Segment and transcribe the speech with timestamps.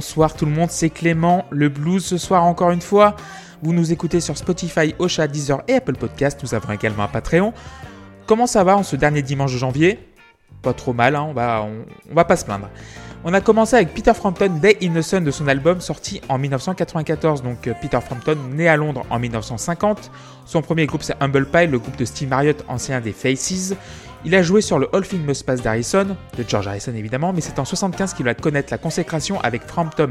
[0.00, 3.16] bonsoir tout le monde, c'est Clément, le blues ce soir encore une fois.
[3.62, 6.40] Vous nous écoutez sur Spotify, Ocha, Deezer et Apple Podcast.
[6.42, 7.52] Nous avons également un Patreon.
[8.26, 9.98] Comment ça va en ce dernier dimanche de janvier?
[10.62, 11.66] Pas trop mal, hein, on, va,
[12.10, 12.70] on, va pas se plaindre.
[13.24, 16.38] On a commencé avec Peter Frampton, Day in the Sun de son album sorti en
[16.38, 17.42] 1994.
[17.42, 20.10] Donc euh, Peter Frampton, né à Londres en 1950.
[20.46, 23.74] Son premier groupe c'est Humble Pie, le groupe de Steve Marriott, ancien des Faces.
[24.24, 27.40] Il a joué sur le All Thing Must Pass d'Harrison, de George Harrison évidemment, mais
[27.40, 30.10] c'est en 75 qu'il va connaître la consécration avec Frampton.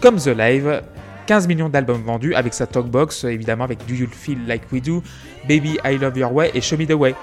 [0.00, 0.82] Comme The Live,
[1.26, 5.02] 15 millions d'albums vendus avec sa talkbox, évidemment avec Do You Feel Like We Do,
[5.48, 7.16] Baby I Love Your Way et Show Me the Way.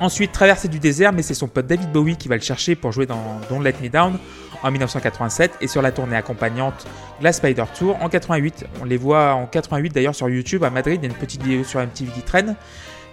[0.00, 2.92] Ensuite, Traversée du désert, mais c'est son pote David Bowie qui va le chercher pour
[2.92, 4.16] jouer dans Don't Let Me Down
[4.62, 6.86] en 1987 et sur la tournée accompagnante
[7.20, 8.64] Glass Spider Tour en 88.
[8.80, 11.42] On les voit en 88 d'ailleurs sur YouTube à Madrid, il y a une petite
[11.42, 12.56] vidéo sur MTV qui traîne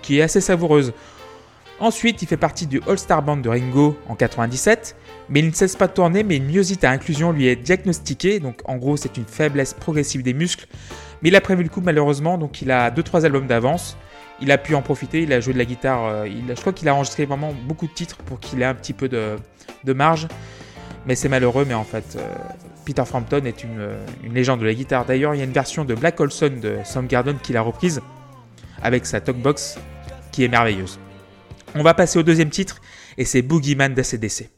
[0.06, 0.94] qui est assez savoureuse.
[1.80, 4.96] Ensuite, il fait partie du All-Star Band de Ringo en 97,
[5.30, 8.40] mais il ne cesse pas de tourner, mais une myosite à inclusion lui est diagnostiquée,
[8.40, 10.68] donc en gros c'est une faiblesse progressive des muscles,
[11.22, 13.98] mais il a prévu le coup malheureusement, donc il a 2-3 albums d'avance,
[14.40, 16.88] il a pu en profiter, il a joué de la guitare, euh, je crois qu'il
[16.88, 19.38] a enregistré vraiment beaucoup de titres pour qu'il ait un petit peu de,
[19.94, 20.30] marge,
[21.06, 22.36] mais c'est malheureux, mais en fait, euh,
[22.86, 23.90] Peter Frampton est une,
[24.24, 25.06] une, légende de la guitare.
[25.06, 28.02] D'ailleurs, il y a une version de Black Olson de Soundgarden qu'il a reprise
[28.82, 29.78] avec sa talkbox
[30.32, 31.00] qui est merveilleuse.
[31.76, 32.80] On va passer au deuxième titre
[33.18, 34.50] et c'est Boogeyman d'ACDC.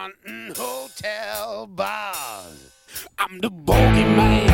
[0.00, 2.70] Haunting hotel bars.
[3.18, 4.49] I'm the bogeyman.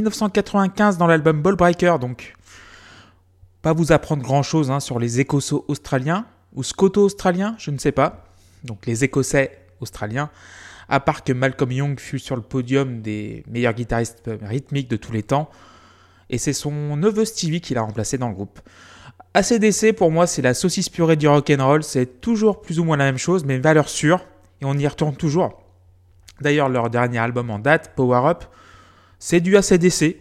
[0.00, 2.34] 1995 dans l'album Ball Breaker, donc
[3.62, 7.92] pas vous apprendre grand chose hein, sur les Écossais australiens ou Scoto-australiens, je ne sais
[7.92, 8.24] pas.
[8.64, 10.30] Donc les Écossais australiens,
[10.88, 15.12] à part que Malcolm Young fut sur le podium des meilleurs guitaristes rythmiques de tous
[15.12, 15.50] les temps,
[16.28, 18.60] et c'est son neveu Stevie qui l'a remplacé dans le groupe.
[19.34, 23.04] ACDC pour moi c'est la saucisse purée du rock'n'roll, c'est toujours plus ou moins la
[23.04, 24.24] même chose, mais valeur sûre,
[24.60, 25.62] et on y retourne toujours.
[26.40, 28.44] D'ailleurs leur dernier album en date, Power Up,
[29.20, 30.16] c'est du ACDC.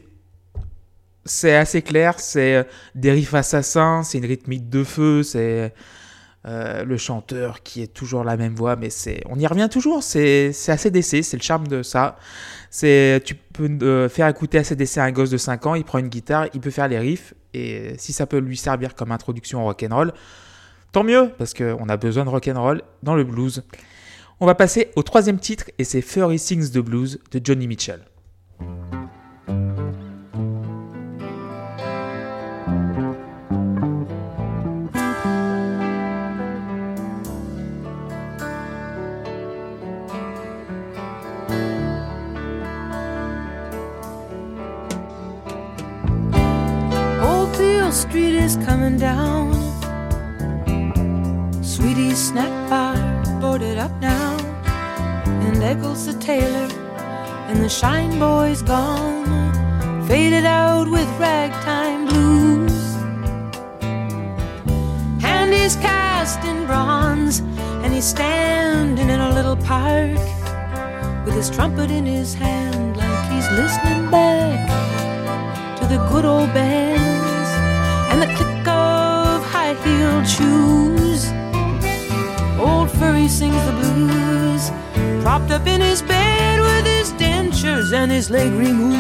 [1.25, 5.73] C'est assez clair, c'est des riffs assassins, c'est une rythmique de feu, c'est
[6.45, 10.03] euh, le chanteur qui est toujours la même voix, mais c'est, on y revient toujours.
[10.03, 12.17] C'est, c'est ACDC, c'est le charme de ça.
[12.69, 15.97] C'est, tu peux euh, faire écouter ACDC à un gosse de 5 ans, il prend
[15.97, 19.61] une guitare, il peut faire les riffs, et si ça peut lui servir comme introduction
[19.61, 20.13] au rock'n'roll,
[20.91, 23.63] tant mieux, parce qu'on a besoin de rock'n'roll dans le blues.
[24.39, 28.01] On va passer au troisième titre, et c'est Furry Sings the Blues de Johnny Mitchell.
[56.05, 56.69] The tailor
[57.49, 60.07] and the shine boy's gone.
[60.07, 62.95] Faded out with ragtime blues.
[65.23, 67.41] And he's cast in bronze
[67.83, 70.17] and he's standing in a little park
[71.25, 74.67] with his trumpet in his hand like he's listening back
[75.79, 77.49] to the good old bands
[78.09, 81.29] and the click of high heeled shoes.
[82.57, 84.71] Old Furry sings the blues,
[85.49, 88.95] propped up in his bed with his dentures and his leg removed.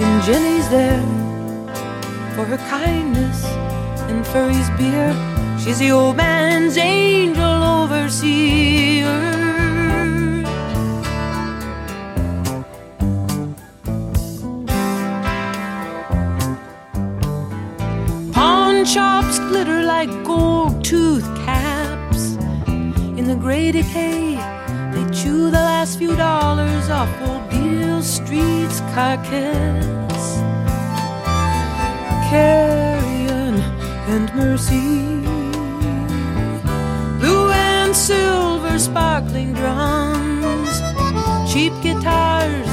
[0.00, 1.02] And Jenny's there
[2.34, 3.44] for her kindness
[4.08, 5.12] and for his beer.
[5.62, 9.20] She's the old man's angel overseer.
[18.32, 21.31] Pawn chops glitter like gold tooth
[23.42, 24.36] gray decay,
[24.92, 30.24] they chew the last few dollars off old Beale Street's carcass.
[32.30, 33.54] Carrion
[34.12, 35.02] and mercy.
[37.18, 40.74] Blue and silver sparkling drums.
[41.52, 42.68] Cheap guitars,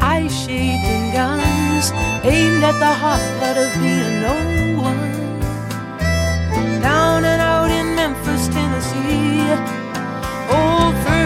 [0.00, 1.90] and guns
[2.24, 4.34] aimed at the hot blood of being no
[4.82, 5.20] one
[6.80, 9.79] down and out in Memphis, Tennessee.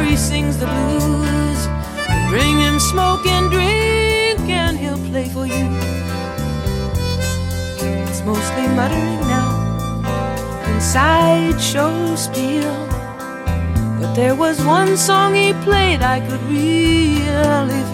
[0.05, 1.61] Furry sings the blues.
[2.29, 5.67] Bring him smoke and drink, and he'll play for you.
[8.07, 9.49] It's mostly muttering now
[10.67, 12.77] and sideshow spiel.
[13.99, 17.94] But there was one song he played I could really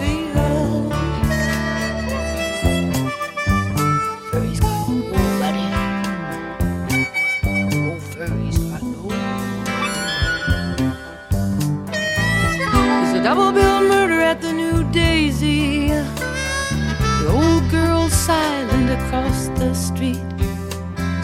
[19.05, 20.23] across the street.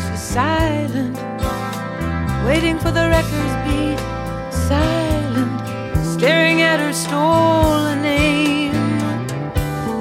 [0.04, 1.18] She's silent,
[2.46, 4.00] waiting for the records beat.
[4.52, 5.52] Silent,
[6.14, 8.74] staring at her stolen name.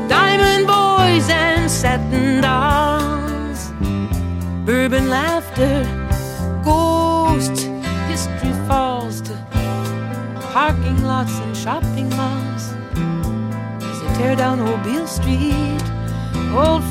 [0.08, 3.70] Diamond boys and satin dolls.
[4.66, 5.84] Bourbon laughter,
[6.64, 7.62] ghosts,
[8.08, 9.34] history falls to
[10.52, 12.64] parking lots and shopping malls.
[13.88, 15.82] As they tear down old Beale Street,
[16.56, 16.82] old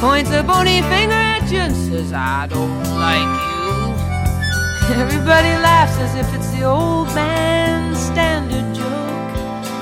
[0.00, 4.94] points a bony finger at you and says, I don't like you.
[5.02, 9.34] Everybody laughs as if it's the old man's standard joke.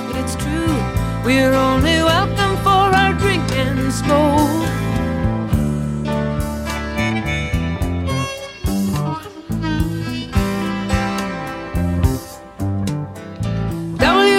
[0.07, 0.75] But it's true,
[1.23, 4.67] we're only welcome for our drink and smoke.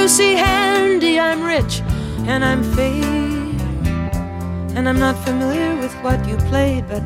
[0.08, 1.82] see handy, I'm rich
[2.26, 3.27] and I'm fair.
[4.78, 7.02] And I'm not familiar with what you played, but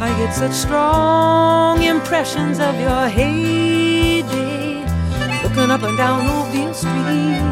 [0.00, 4.82] I get such strong impressions of your heyday.
[5.44, 7.46] Looking up and down Mobile Street.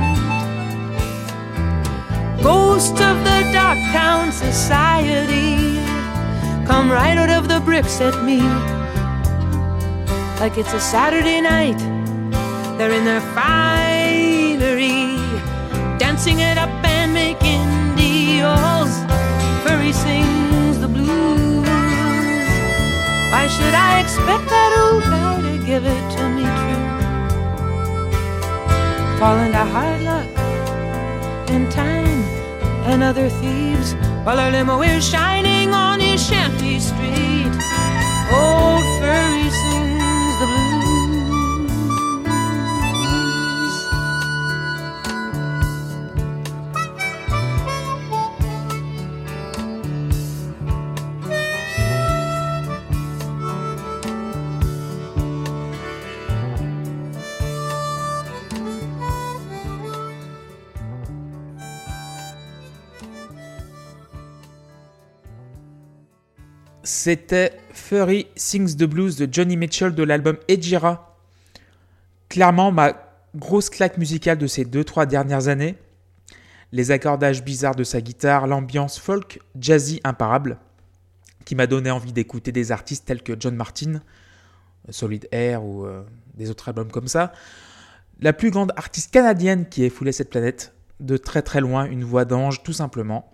[2.43, 5.79] Ghost of the dark town society
[6.67, 8.41] come right out of the bricks at me.
[10.41, 11.79] Like it's a Saturday night,
[12.77, 13.85] they're in their fine
[14.59, 15.17] scenery,
[15.99, 18.84] dancing it up and making deals.
[19.85, 21.69] Furry sings the blues.
[23.33, 26.89] Why should I expect that old guy to give it to me true?
[29.19, 30.27] Fall into hard luck
[31.51, 32.23] and time
[32.89, 33.93] and other thieves
[34.25, 37.53] while our limo is shining on his shanty street.
[38.33, 39.34] Old furry
[67.05, 71.19] C'était Furry Sings the Blues de Johnny Mitchell de l'album Ejira.
[72.31, 72.95] Clairement, ma
[73.37, 75.77] grosse claque musicale de ces 2-3 dernières années.
[76.73, 80.57] Les accordages bizarres de sa guitare, l'ambiance folk jazzy imparable,
[81.45, 84.01] qui m'a donné envie d'écouter des artistes tels que John Martin,
[84.89, 87.35] Solid Air ou euh, des autres albums comme ça.
[88.23, 92.03] La plus grande artiste canadienne qui ait foulé cette planète, de très très loin, une
[92.03, 93.31] voix d'ange tout simplement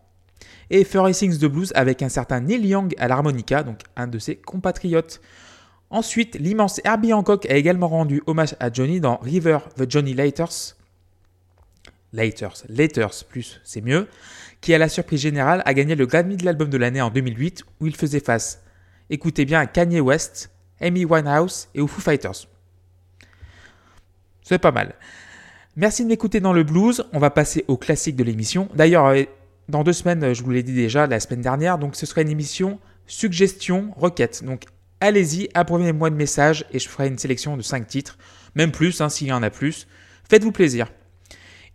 [0.70, 4.18] et Furry Sings the Blues avec un certain Neil Young à l'harmonica, donc un de
[4.18, 5.20] ses compatriotes.
[5.90, 10.76] Ensuite, l'immense Herbie Hancock a également rendu hommage à Johnny dans River the Johnny Laters.
[12.12, 14.08] Laters, Laters plus, c'est mieux.
[14.60, 17.64] Qui, à la surprise générale, a gagné le Grammy de l'album de l'année en 2008
[17.80, 18.62] où il faisait face,
[19.08, 22.46] écoutez bien, à Kanye West, Amy Winehouse et aux Foo Fighters.
[24.42, 24.94] C'est pas mal.
[25.76, 27.04] Merci de m'écouter dans le blues.
[27.12, 28.68] On va passer au classique de l'émission.
[28.74, 29.22] D'ailleurs, euh,
[29.70, 32.30] dans deux semaines, je vous l'ai dit déjà la semaine dernière, donc ce sera une
[32.30, 34.44] émission suggestion requête.
[34.44, 34.64] Donc
[35.00, 38.18] allez-y, apprenez-moi de messages et je ferai une sélection de 5 titres,
[38.54, 39.86] même plus hein, s'il y en a plus.
[40.28, 40.88] Faites-vous plaisir.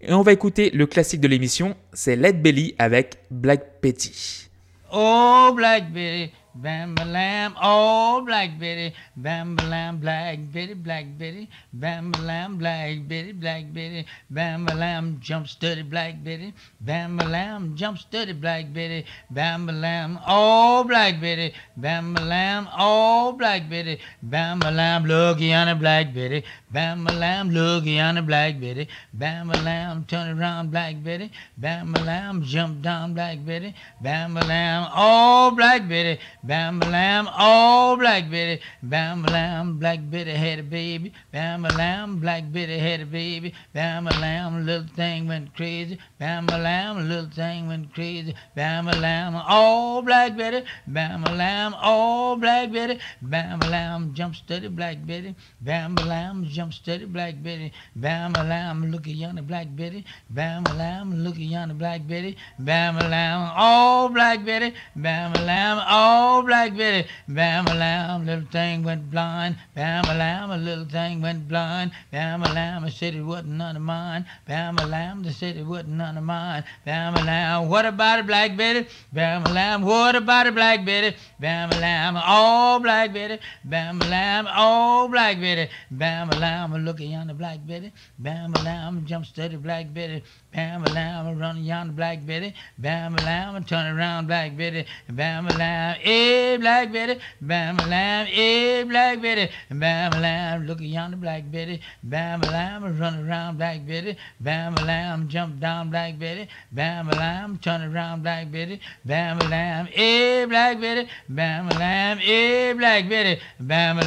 [0.01, 4.49] Et on va écouter le classique de l'émission, c'est Led Belly avec Black Betty.
[4.93, 12.13] Oh, Black Betty, Bam lamb, oh black Betty, bam lamb, black Betty, black Betty, bam
[12.13, 18.31] lamb, black Betty, black Betty, bam lamb, jump steady, black Betty, bam lamb, jump steady,
[18.31, 25.53] black Betty, bam lamb, oh black Betty, bam lamb, oh black Betty, bam lamb, looky
[25.53, 26.41] on a black Betty,
[26.71, 32.43] bam lamb, looky on a black Betty, bam lamb, turn around, black Betty, bam lamb,
[32.43, 36.17] jump down, black Betty, bam lamb, oh black Betty.
[36.45, 42.51] Bam lamb, oh black Betty, bam lamb, black Betty had a baby, bam lamb, black
[42.51, 47.91] Betty had a baby, bam lamb, little thing went crazy, bam lamb, little thing went
[47.95, 54.67] crazy, bam lamb, oh black Betty, bam lamb, oh black Betty, bam lamb, jump steady,
[54.67, 60.05] black Betty, bam lamb, jump steady, black Betty, bam lamb, look at yonder black Betty,
[60.29, 66.34] bam lamb, look at yonder black Betty, bam lamb, oh black Betty, bam lamb, oh
[66.35, 69.55] Oh, Black Betty, bam a lamb, little thing went blind.
[69.73, 71.91] Bam a lamb, a little thing went blind.
[72.11, 74.25] Bam a lamb, I said it wasn't none of mine.
[74.45, 76.65] Bam a lamb, they said it wasn't none of mine.
[76.83, 78.85] Bam a lamb, what about it, Black Betty?
[79.13, 81.15] Bam a lamb, what about it, Black Betty?
[81.39, 83.39] Bam a lamb, oh, Black Betty.
[83.63, 85.69] Bam a lamb, oh, Black Betty.
[85.89, 87.93] Bam a lamb, look at yonder Black Betty.
[88.19, 90.21] Bam a lamb, jump steady, Black Betty.
[90.55, 92.53] Bam a lamb, run yonder Black Betty.
[92.77, 94.85] Bam a lamb, turn around, Black Betty.
[95.09, 100.79] Bam a lamb, eh Black Betty, bam a lamb, hey Black Betty, bam lamb, look
[100.81, 107.09] yonder Black Betty, bam run around Black Betty, bam lamb, jump down Black Betty, bam
[107.09, 112.17] a lamb, turn around Black Betty, bam a lamb, hey Black Betty, bam a lamb,
[112.19, 113.99] hey Black Betty, bam.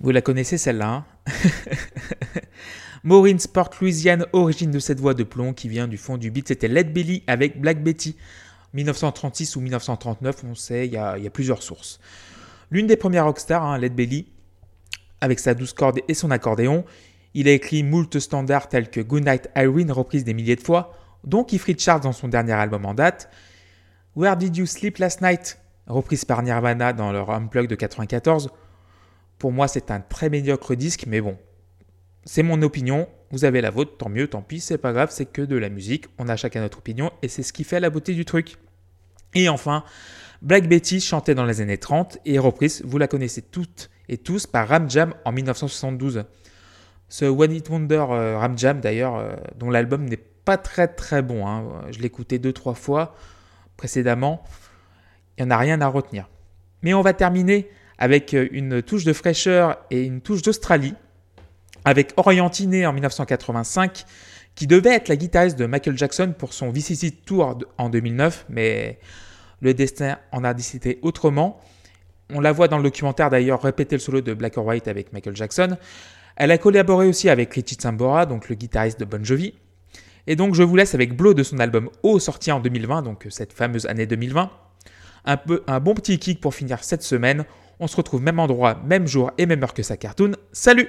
[0.00, 1.04] Vous la connaissez celle-là, hein
[3.04, 6.46] Maureen Sport Louisiane, origine de cette voix de plomb qui vient du fond du beat,
[6.46, 8.16] c'était Led Belly avec Black Betty.
[8.74, 11.98] 1936 ou 1939, on sait, il y a, plusieurs sources.
[12.70, 14.28] L'une des premières rockstars, hein, Led Belly,
[15.20, 16.84] avec sa douce corde et son accordéon,
[17.34, 21.42] il a écrit moult standards tels que Goodnight Irene, reprise des milliers de fois, dont
[21.42, 23.28] Keith Charles dans son dernier album en date,
[24.14, 28.48] Where Did You Sleep Last Night, reprise par Nirvana dans leur Unplugged de 94.
[29.38, 31.36] Pour moi, c'est un très médiocre disque, mais bon,
[32.24, 35.26] c'est mon opinion, vous avez la vôtre, tant mieux, tant pis, c'est pas grave, c'est
[35.26, 37.90] que de la musique, on a chacun notre opinion et c'est ce qui fait la
[37.90, 38.58] beauté du truc.
[39.34, 39.84] Et enfin,
[40.42, 44.46] Black Betty chantait dans les années 30 et reprise, vous la connaissez toutes et tous,
[44.46, 46.24] par Ram Jam en 1972.
[47.08, 51.22] Ce One Hit Wonder euh, Ram Jam d'ailleurs, euh, dont l'album n'est pas très très
[51.22, 51.82] bon, hein.
[51.90, 53.14] je écouté deux trois fois
[53.76, 54.44] précédemment,
[55.38, 56.28] il n'y en a rien à retenir.
[56.82, 60.94] Mais on va terminer avec euh, une touche de fraîcheur et une touche d'Australie
[61.84, 64.04] avec Orientine en 1985,
[64.54, 68.98] qui devait être la guitariste de Michael Jackson pour son VCC Tour en 2009, mais
[69.60, 71.60] le destin en a décidé autrement.
[72.34, 75.12] On la voit dans le documentaire d'ailleurs répéter le solo de Black or White avec
[75.12, 75.76] Michael Jackson.
[76.36, 79.54] Elle a collaboré aussi avec Richie Sambora, donc le guitariste de Bon Jovi.
[80.26, 83.26] Et donc je vous laisse avec Blow de son album O sorti en 2020, donc
[83.30, 84.50] cette fameuse année 2020.
[85.24, 87.44] Un, peu, un bon petit kick pour finir cette semaine.
[87.80, 90.32] On se retrouve même endroit, même jour et même heure que sa cartoon.
[90.52, 90.88] Salut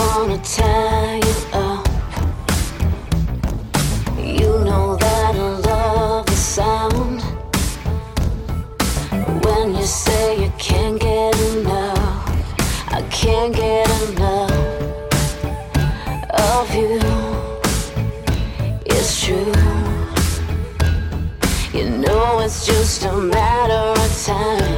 [0.00, 1.86] wanna tie you up.
[4.18, 7.20] You know that I love the sound.
[9.44, 12.22] When you say you can't get enough,
[12.98, 14.52] I can't get enough
[16.54, 16.98] of you.
[18.86, 19.52] It's true.
[21.78, 24.69] You know it's just a matter of time